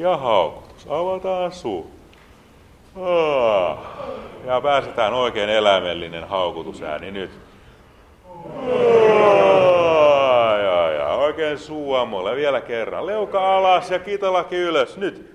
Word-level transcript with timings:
ja 0.00 0.16
haukutus. 0.16 0.86
Avataan 0.88 1.52
suu. 1.52 1.90
Ah. 2.96 3.78
Ja 4.46 4.60
pääsetään 4.60 5.14
oikein 5.14 5.48
eläimellinen 5.48 6.28
haukutusääni 6.28 7.10
nyt. 7.10 7.30
Ja, 10.62 10.90
ja, 10.90 11.08
oikein 11.08 11.58
suuamolle 11.58 12.36
vielä 12.36 12.60
kerran. 12.60 13.06
Leuka 13.06 13.56
alas 13.56 13.90
ja 13.90 13.98
kitalaki 13.98 14.56
ylös. 14.56 14.96
Nyt. 14.96 15.30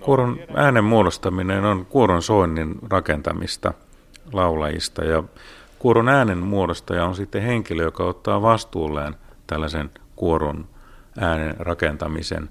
Kuoron 0.00 0.38
äänen 0.54 0.84
muodostaminen 0.84 1.64
on 1.64 1.86
kuoron 1.86 2.22
soinnin 2.22 2.74
rakentamista 2.90 3.74
laulajista 4.32 5.04
ja 5.04 5.22
kuoron 5.78 6.08
äänen 6.08 6.38
muodostaja 6.38 7.04
on 7.04 7.14
sitten 7.14 7.42
henkilö, 7.42 7.82
joka 7.82 8.04
ottaa 8.04 8.42
vastuulleen 8.42 9.14
tällaisen 9.46 9.90
kuoron 10.16 10.68
äänen 11.18 11.54
rakentamisen. 11.58 12.50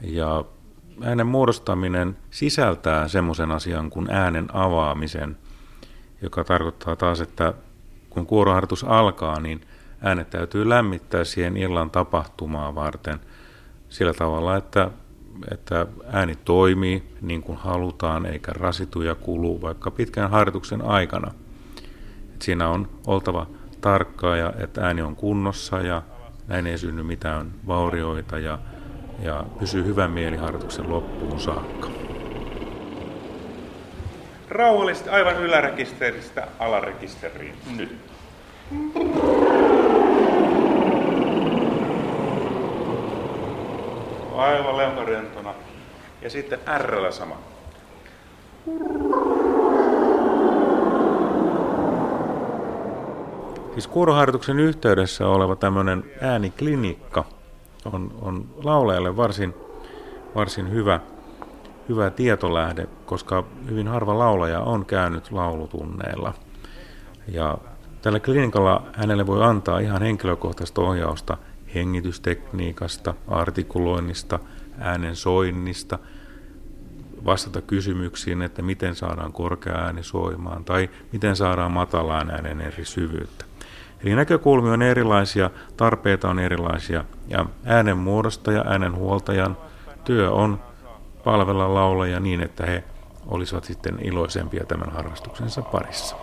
Ja 0.00 0.44
äänen 1.02 1.26
muodostaminen 1.26 2.16
sisältää 2.30 3.08
semmoisen 3.08 3.50
asian 3.50 3.90
kuin 3.90 4.10
äänen 4.10 4.46
avaamisen, 4.52 5.36
joka 6.22 6.44
tarkoittaa 6.44 6.96
taas, 6.96 7.20
että 7.20 7.54
kun 8.10 8.26
kuoroharjoitus 8.26 8.84
alkaa, 8.84 9.40
niin 9.40 9.60
äänet 10.02 10.30
täytyy 10.30 10.68
lämmittää 10.68 11.24
siihen 11.24 11.56
illan 11.56 11.90
tapahtumaa 11.90 12.74
varten 12.74 13.20
sillä 13.88 14.12
tavalla, 14.12 14.56
että, 14.56 14.90
että 15.50 15.86
ääni 16.12 16.36
toimii 16.36 17.02
niin 17.20 17.42
kuin 17.42 17.58
halutaan, 17.58 18.26
eikä 18.26 18.52
rasitu 18.52 19.02
ja 19.02 19.14
kulu 19.14 19.62
vaikka 19.62 19.90
pitkän 19.90 20.30
harjoituksen 20.30 20.82
aikana. 20.82 21.34
Et 22.34 22.42
siinä 22.42 22.68
on 22.68 22.88
oltava 23.06 23.46
tarkkaa 23.80 24.36
ja 24.36 24.52
että 24.58 24.86
ääni 24.86 25.02
on 25.02 25.16
kunnossa 25.16 25.80
ja 25.80 26.02
näin 26.46 26.66
ei 26.66 26.78
synny 26.78 27.02
mitään 27.02 27.50
vaurioita 27.66 28.38
ja, 28.38 28.58
ja 29.22 29.44
pysyy 29.58 29.84
hyvän 29.84 30.10
mieliharjoituksen 30.10 30.90
loppuun 30.90 31.40
saakka. 31.40 31.88
Rauhallisesti 34.48 35.10
aivan 35.10 35.36
ylärekisteristä 35.36 36.46
alarekisteriin. 36.58 37.54
Nyt. 37.76 37.96
Aivan 44.36 44.76
leukarentona. 44.76 45.54
Ja 46.22 46.30
sitten 46.30 46.58
R 46.78 47.12
sama. 47.12 47.38
Siis 53.80 53.92
kuoroharjoituksen 53.92 54.60
yhteydessä 54.60 55.28
oleva 55.28 55.56
tämmöinen 55.56 56.04
ääniklinikka 56.20 57.24
on, 57.92 58.14
on 58.22 58.46
laulajalle 58.64 59.16
varsin, 59.16 59.54
varsin 60.34 60.70
hyvä, 60.70 61.00
hyvä 61.88 62.10
tietolähde, 62.10 62.88
koska 63.06 63.44
hyvin 63.70 63.88
harva 63.88 64.18
laulaja 64.18 64.60
on 64.60 64.86
käynyt 64.86 65.32
laulutunneilla. 65.32 66.34
Ja 67.28 67.58
tällä 68.02 68.20
klinikalla 68.20 68.82
hänelle 68.92 69.26
voi 69.26 69.44
antaa 69.44 69.78
ihan 69.78 70.02
henkilökohtaista 70.02 70.80
ohjausta 70.80 71.36
hengitystekniikasta, 71.74 73.14
artikuloinnista, 73.28 74.38
äänen 74.78 75.16
soinnista, 75.16 75.98
vastata 77.24 77.60
kysymyksiin, 77.60 78.42
että 78.42 78.62
miten 78.62 78.94
saadaan 78.94 79.32
korkea 79.32 79.74
ääni 79.74 80.02
soimaan 80.02 80.64
tai 80.64 80.90
miten 81.12 81.36
saadaan 81.36 81.72
matalaan 81.72 82.30
äänen 82.30 82.60
eri 82.60 82.84
syvyyttä. 82.84 83.49
Eli 84.04 84.14
näkökulmia 84.14 84.72
on 84.72 84.82
erilaisia, 84.82 85.50
tarpeita 85.76 86.30
on 86.30 86.38
erilaisia 86.38 87.04
ja 87.28 87.46
äänen 87.64 87.98
muodostaja, 87.98 88.64
äänen 88.66 88.96
huoltajan 88.96 89.56
työ 90.04 90.30
on 90.30 90.60
palvella 91.24 91.74
laulajia 91.74 92.20
niin, 92.20 92.40
että 92.40 92.66
he 92.66 92.84
olisivat 93.26 93.64
sitten 93.64 93.98
iloisempia 94.02 94.64
tämän 94.64 94.92
harrastuksensa 94.92 95.62
parissa. 95.62 96.16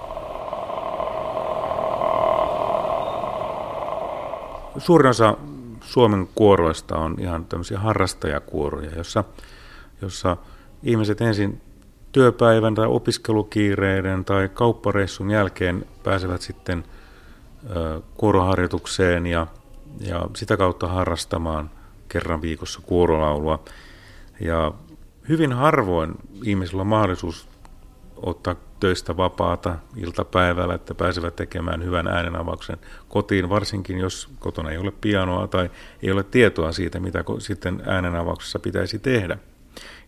Suurin 4.78 5.10
osa 5.10 5.38
Suomen 5.82 6.28
kuoroista 6.36 6.98
on 6.98 7.16
ihan 7.20 7.46
tämmöisiä 7.46 7.80
harrastajakuoroja, 7.80 8.92
jossa, 8.96 9.24
jossa 10.02 10.38
ihmiset 10.84 11.22
ensin 11.22 11.62
työpäivän 12.12 12.76
tai 12.76 12.88
opiskelukiireiden 12.88 14.26
tai 14.26 14.50
kauppareissun 14.50 15.32
jälkeen 15.32 15.86
pääsevät 16.04 16.42
sitten– 16.42 16.84
kuoroharjoitukseen 18.18 19.28
ja, 19.28 19.48
ja 20.00 20.28
sitä 20.36 20.58
kautta 20.58 20.88
harrastamaan 20.88 21.70
kerran 22.08 22.42
viikossa 22.42 22.80
kuorolaulua. 22.84 23.64
Ja 24.40 24.72
hyvin 25.30 25.54
harvoin 25.54 26.16
ihmisillä 26.44 26.82
on 26.82 26.88
mahdollisuus 26.88 27.48
ottaa 28.16 28.56
töistä 28.80 29.18
vapaata 29.18 29.76
iltapäivällä, 29.96 30.74
että 30.74 30.96
pääsevät 30.96 31.36
tekemään 31.36 31.84
hyvän 31.84 32.08
äänenavauksen 32.08 32.78
kotiin, 33.10 33.50
varsinkin 33.50 33.98
jos 33.98 34.30
kotona 34.40 34.72
ei 34.72 34.78
ole 34.78 34.92
pianoa 35.02 35.48
tai 35.48 35.70
ei 36.04 36.12
ole 36.12 36.24
tietoa 36.24 36.72
siitä, 36.72 37.00
mitä 37.00 37.24
sitten 37.40 37.84
äänenavauksessa 37.86 38.60
pitäisi 38.60 39.00
tehdä. 39.00 39.38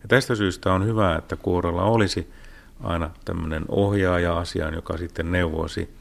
Ja 0.02 0.08
tästä 0.08 0.34
syystä 0.34 0.72
on 0.72 0.86
hyvä, 0.86 1.16
että 1.16 1.36
kuorolla 1.36 1.82
olisi 1.82 2.30
aina 2.82 3.10
tämmöinen 3.24 3.64
ohjaaja-asiaan, 3.68 4.74
joka 4.74 4.96
sitten 4.96 5.32
neuvoisi 5.32 5.99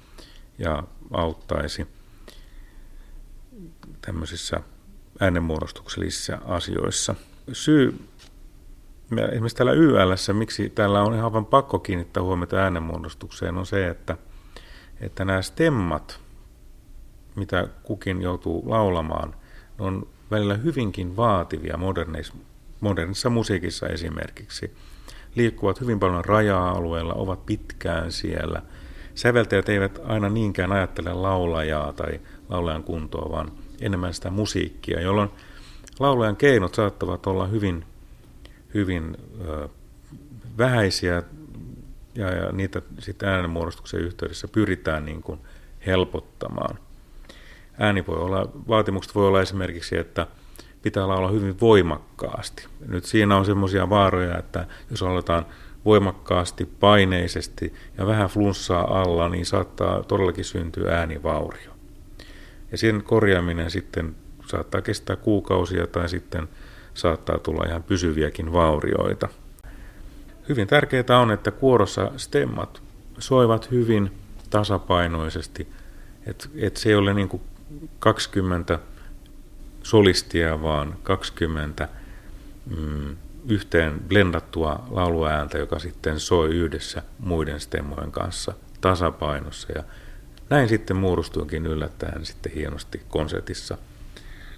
ja 0.59 0.83
auttaisi 1.11 1.87
tämmöisissä 4.01 4.59
äänenmuodostuksellisissa 5.19 6.37
asioissa. 6.45 7.15
Syy 7.53 7.99
esimerkiksi 9.31 9.57
täällä 9.57 9.71
YL, 9.71 10.13
miksi 10.33 10.69
täällä 10.69 11.01
on 11.03 11.15
ihan 11.15 11.33
vain 11.33 11.45
pakko 11.45 11.79
kiinnittää 11.79 12.23
huomiota 12.23 12.57
äänenmuodostukseen, 12.57 13.57
on 13.57 13.65
se, 13.65 13.87
että, 13.87 14.17
että 15.01 15.25
nämä 15.25 15.41
stemmat, 15.41 16.19
mitä 17.35 17.67
kukin 17.83 18.21
joutuu 18.21 18.69
laulamaan, 18.69 19.35
on 19.79 20.07
välillä 20.31 20.55
hyvinkin 20.55 21.15
vaativia 21.15 21.79
modernissa 22.81 23.29
musiikissa 23.29 23.87
esimerkiksi. 23.87 24.75
Liikkuvat 25.35 25.81
hyvin 25.81 25.99
paljon 25.99 26.25
raja-alueella, 26.25 27.13
ovat 27.13 27.45
pitkään 27.45 28.11
siellä– 28.11 28.61
säveltäjät 29.19 29.69
eivät 29.69 29.99
aina 30.03 30.29
niinkään 30.29 30.71
ajattele 30.71 31.13
laulajaa 31.13 31.93
tai 31.93 32.19
laulajan 32.49 32.83
kuntoa, 32.83 33.31
vaan 33.31 33.51
enemmän 33.81 34.13
sitä 34.13 34.29
musiikkia, 34.29 35.01
jolloin 35.01 35.29
laulajan 35.99 36.35
keinot 36.35 36.75
saattavat 36.75 37.27
olla 37.27 37.47
hyvin, 37.47 37.85
hyvin 38.73 39.17
ö, 39.47 39.69
vähäisiä 40.57 41.23
ja, 42.15 42.29
ja 42.35 42.51
niitä 42.51 42.81
sitten 42.99 43.29
äänenmuodostuksen 43.29 43.99
yhteydessä 43.99 44.47
pyritään 44.47 45.05
niin 45.05 45.21
kuin 45.21 45.39
helpottamaan. 45.85 46.79
Ääni 47.79 48.07
voi 48.07 48.17
olla, 48.17 48.49
vaatimukset 48.67 49.15
voi 49.15 49.27
olla 49.27 49.41
esimerkiksi, 49.41 49.97
että 49.97 50.27
pitää 50.81 51.07
laulaa 51.07 51.31
hyvin 51.31 51.59
voimakkaasti. 51.59 52.67
Nyt 52.87 53.05
siinä 53.05 53.37
on 53.37 53.45
semmoisia 53.45 53.89
vaaroja, 53.89 54.37
että 54.37 54.67
jos 54.91 55.03
aletaan 55.03 55.45
voimakkaasti, 55.85 56.65
paineisesti 56.65 57.73
ja 57.97 58.07
vähän 58.07 58.29
flunssaa 58.29 59.01
alla, 59.01 59.29
niin 59.29 59.45
saattaa 59.45 60.03
todellakin 60.03 60.45
syntyä 60.45 60.97
äänivaurio. 60.97 61.71
Ja 62.71 62.77
sen 62.77 63.03
korjaaminen 63.03 63.71
sitten 63.71 64.15
saattaa 64.47 64.81
kestää 64.81 65.15
kuukausia 65.15 65.87
tai 65.87 66.09
sitten 66.09 66.49
saattaa 66.93 67.37
tulla 67.39 67.65
ihan 67.67 67.83
pysyviäkin 67.83 68.53
vaurioita. 68.53 69.29
Hyvin 70.49 70.67
tärkeää 70.67 71.19
on, 71.21 71.31
että 71.31 71.51
kuorossa 71.51 72.11
stemmat 72.17 72.81
soivat 73.19 73.71
hyvin 73.71 74.11
tasapainoisesti, 74.49 75.67
että 76.25 76.49
et 76.55 76.77
se 76.77 76.89
ei 76.89 76.95
ole 76.95 77.13
niin 77.13 77.29
kuin 77.29 77.41
20 77.99 78.79
solistia, 79.83 80.61
vaan 80.61 80.95
20 81.03 81.87
mm, 82.77 83.15
yhteen 83.47 83.99
blendattua 84.07 84.83
lauluääntä, 84.89 85.57
joka 85.57 85.79
sitten 85.79 86.19
soi 86.19 86.49
yhdessä 86.49 87.03
muiden 87.19 87.59
stemmojen 87.59 88.11
kanssa 88.11 88.53
tasapainossa. 88.81 89.67
Ja 89.75 89.83
näin 90.49 90.69
sitten 90.69 90.97
muodostuikin 90.97 91.65
yllättäen 91.65 92.25
sitten 92.25 92.51
hienosti 92.51 93.01
konsertissa 93.07 93.77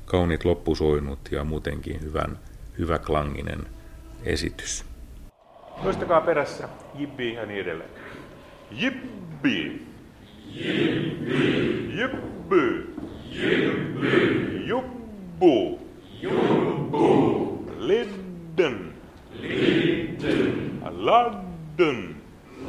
kauniit 0.06 0.46
loppusoinut 0.46 1.20
ja 1.32 1.44
muutenkin 1.44 2.02
hyvän, 2.02 2.40
hyvä 2.78 3.00
klanginen 3.00 3.66
esitys. 4.24 4.86
Toistakaa 5.84 6.22
perässä, 6.22 6.70
jibbi 6.96 7.34
ja 7.34 7.46
niin 7.46 7.62
edelleen. 7.62 7.90
Jibbi! 8.72 9.88
Jibbi! 10.48 11.98
Jibbi! 11.98 12.96
Jibbi! 13.32 14.68
Jubbu! 14.68 15.80
Jubbu! 16.22 16.51
Lid 18.58 18.68
Lidden. 18.68 18.94
Lidden. 19.40 20.82
Ladden. 20.92 22.16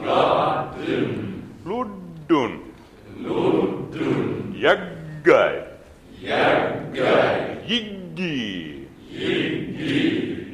Ladden. 0.04 1.42
Luddun. 1.64 2.62
Luddun. 3.24 4.54
Jäggai. 4.54 5.62
Jäggai. 6.20 7.58
Jiggi. 7.66 8.88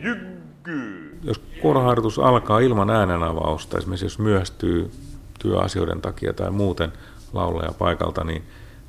Jyggy. 0.02 1.18
Jos 1.22 1.38
kuoroharjoitus 1.62 2.18
alkaa 2.18 2.60
ilman 2.60 2.90
äänenavausta, 2.90 3.78
esimerkiksi 3.78 4.06
jos 4.06 4.18
myöhästyy 4.18 4.90
työasioiden 5.38 6.00
takia 6.00 6.32
tai 6.32 6.50
muuten 6.50 6.92
laulaja 7.32 7.72
paikalta, 7.78 8.24
niin 8.24 8.42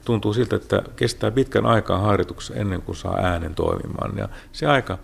tuntuu 0.05 0.33
siltä, 0.33 0.55
että 0.55 0.83
kestää 0.95 1.31
pitkän 1.31 1.65
aikaa 1.65 1.97
harjoituksessa 1.97 2.53
ennen 2.55 2.81
kuin 2.81 2.95
saa 2.95 3.17
äänen 3.17 3.55
toimimaan. 3.55 4.17
Ja 4.17 4.29
se 4.51 4.67
aika, 4.67 4.97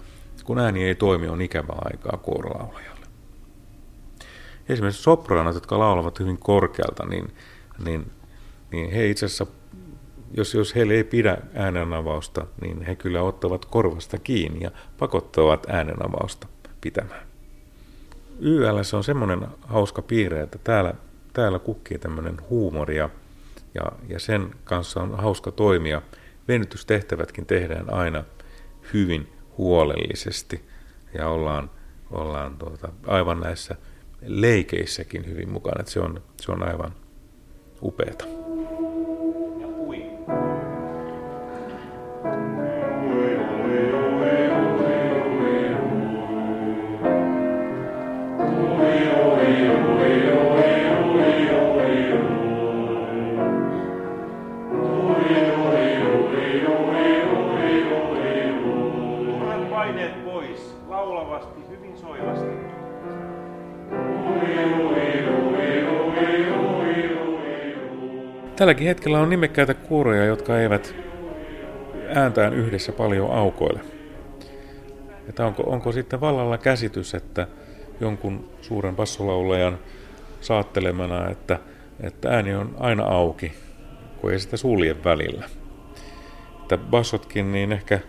kun 0.46 0.60
ääni 0.60 0.84
ei 0.84 0.96
toimi, 0.96 1.28
on 1.28 1.42
ikävä 1.42 1.74
aikaa 1.86 2.18
kuorolaulajalle. 2.18 3.06
Esimerkiksi 4.70 5.04
sopraanot, 5.04 5.56
jotka 5.56 5.80
laulavat 5.80 6.20
hyvin 6.20 6.38
korkealta, 6.38 7.06
niin, 7.06 7.34
niin, 7.86 8.12
niin 8.72 8.92
he 8.92 9.08
itse 9.08 9.26
asiassa, 9.26 9.46
jos, 10.38 10.54
jos 10.54 10.76
heille 10.76 10.94
ei 10.94 11.04
pidä 11.04 11.38
äänenavausta, 11.54 12.46
niin 12.62 12.82
he 12.82 12.96
kyllä 12.96 13.22
ottavat 13.22 13.66
korvasta 13.66 14.18
kiinni 14.18 14.64
ja 14.64 14.72
pakottavat 15.00 15.70
äänenavausta 15.70 16.48
pitämään. 16.82 17.28
YL 18.40 18.78
on 18.94 19.04
semmoinen 19.04 19.48
hauska 19.62 20.02
piirre, 20.02 20.42
että 20.42 20.58
täällä, 20.64 20.94
täällä 21.34 21.60
kukkii 21.60 22.00
tämmöinen 22.00 22.38
huumori 22.50 22.98
ja, 22.98 23.10
ja, 23.74 23.84
ja 24.08 24.20
sen 24.20 24.56
kanssa 24.64 25.02
on 25.02 25.18
hauska 25.18 25.52
toimia. 25.52 26.02
Venytystehtävätkin 26.48 27.46
tehdään 27.46 27.94
aina 27.94 28.24
hyvin 28.94 29.28
huolellisesti 29.58 30.66
ja 31.14 31.30
ollaan, 31.30 31.72
ollaan 32.12 32.58
tuota, 32.58 32.90
aivan 33.08 33.40
näissä 33.40 33.76
leikeissäkin 34.22 35.26
hyvin 35.26 35.50
mukana. 35.50 35.86
Se, 35.86 36.00
on, 36.00 36.24
se 36.42 36.52
on 36.52 36.68
aivan 36.68 36.92
upeata. 37.82 38.35
Tälläkin 68.56 68.88
hetkellä 68.88 69.20
on 69.20 69.30
nimekkäitä 69.30 69.74
kuuroja, 69.74 70.26
jotka 70.26 70.60
eivät 70.60 70.96
ääntään 72.16 72.54
yhdessä 72.54 72.92
paljon 72.92 73.32
aukoille. 73.32 73.80
Että 75.30 75.46
onko, 75.46 75.64
onko 75.64 75.92
sitten 75.92 76.22
vallalla 76.22 76.58
käsitys, 76.58 77.14
että 77.14 77.48
jonkun 78.00 78.50
suuren 78.62 78.96
bassolaulajan 78.96 79.78
saattelemana, 80.42 81.30
että, 81.30 81.60
että 82.04 82.30
ääni 82.30 82.56
on 82.56 82.76
aina 82.80 83.04
auki, 83.04 83.54
kun 84.22 84.32
ei 84.32 84.40
sitä 84.40 84.58
sulje 84.58 85.04
välillä. 85.04 85.50
Että 86.62 86.78
bassotkin, 86.78 87.52
niin 87.52 87.72
ehkä 87.72 88.00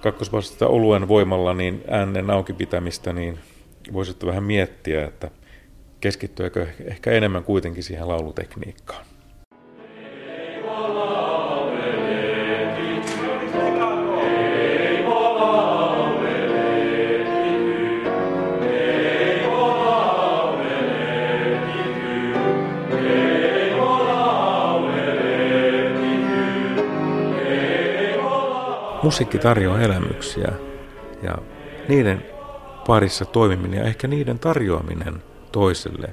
kakkosbassista 0.00 0.66
oluen 0.66 1.08
voimalla 1.08 1.54
niin 1.54 1.84
äänen 1.90 2.30
auki 2.30 2.52
pitämistä, 2.52 3.12
niin 3.12 3.38
voisitte 3.92 4.26
vähän 4.26 4.44
miettiä, 4.44 5.04
että 5.04 5.30
keskittyykö 6.00 6.66
ehkä 6.84 7.10
enemmän 7.10 7.44
kuitenkin 7.44 7.82
siihen 7.82 8.08
laulutekniikkaan. 8.08 9.04
Musiikki 29.08 29.38
tarjoaa 29.38 29.80
elämyksiä 29.80 30.52
ja 31.22 31.38
niiden 31.88 32.24
parissa 32.86 33.24
toimiminen 33.24 33.78
ja 33.78 33.84
ehkä 33.84 34.08
niiden 34.08 34.38
tarjoaminen 34.38 35.22
toiselle 35.52 36.08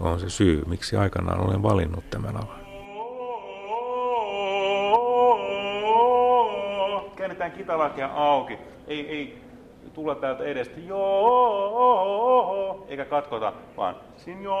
on 0.00 0.20
se 0.20 0.30
syy, 0.30 0.62
miksi 0.66 0.96
aikanaan 0.96 1.46
olen 1.46 1.62
valinnut 1.62 2.10
tämän 2.10 2.36
alan. 2.36 2.62
Käännetään 7.16 7.52
kitalakia 7.52 8.06
auki. 8.06 8.58
Ei, 8.86 9.08
ei 9.08 9.38
tulla 9.94 10.14
täältä 10.14 10.44
edestä 10.44 10.80
joo, 10.80 12.86
eikä 12.88 13.04
katkota, 13.04 13.52
vaan 13.76 13.96
sin 14.16 14.42
joo. 14.42 14.58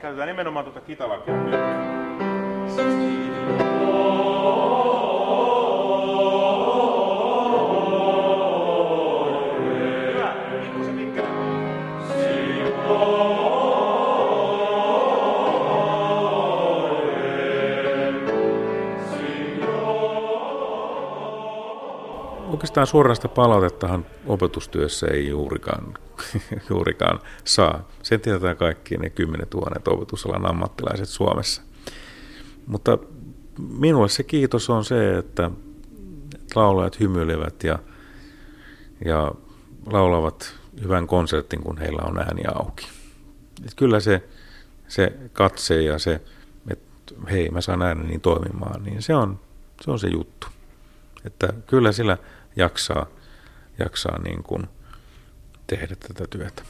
Käytetään 0.00 0.28
nimenomaan 0.28 0.64
tuota 0.64 0.80
kitalakia. 0.80 1.34
Oikeastaan 22.62 22.86
suoranaista 22.86 23.28
palautettahan 23.28 24.06
opetustyössä 24.26 25.06
ei 25.06 25.28
juurikaan, 25.28 25.94
juurikaan 26.70 27.20
saa. 27.44 27.88
Sen 28.02 28.20
tietää 28.20 28.54
kaikki 28.54 28.96
ne 28.96 29.10
kymmenet 29.10 29.50
tuhannet 29.50 29.88
opetusalan 29.88 30.46
ammattilaiset 30.46 31.08
Suomessa. 31.08 31.62
Mutta 32.66 32.98
minulle 33.58 34.08
se 34.08 34.22
kiitos 34.22 34.70
on 34.70 34.84
se, 34.84 35.18
että 35.18 35.50
laulajat 36.54 37.00
hymyilevät 37.00 37.64
ja, 37.64 37.78
ja 39.04 39.32
laulavat 39.86 40.54
hyvän 40.82 41.06
konsertin, 41.06 41.62
kun 41.62 41.78
heillä 41.78 42.02
on 42.02 42.18
ääni 42.18 42.42
auki. 42.54 42.86
Et 43.64 43.74
kyllä 43.76 44.00
se, 44.00 44.28
se 44.88 45.12
katse 45.32 45.82
ja 45.82 45.98
se, 45.98 46.20
että 46.70 47.14
hei, 47.30 47.50
mä 47.50 47.60
saan 47.60 47.82
ääneni 47.82 48.18
toimimaan, 48.18 48.82
niin 48.82 49.02
se 49.02 49.14
on 49.14 49.38
se, 49.84 49.90
on 49.90 49.98
se 49.98 50.08
juttu. 50.08 50.46
Että 51.24 51.52
kyllä 51.66 51.92
sillä 51.92 52.18
jaksaa, 52.56 53.06
jaksaa 53.78 54.22
niin 54.22 54.42
kuin 54.42 54.68
tehdä 55.66 55.96
tätä 55.96 56.24
työtä. 56.30 56.62